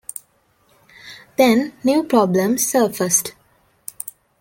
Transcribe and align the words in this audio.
Then 1.37 1.75
new 1.83 2.01
problems 2.03 2.65
surfaced. 2.65 3.35